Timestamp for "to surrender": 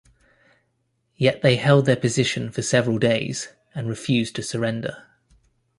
4.37-5.05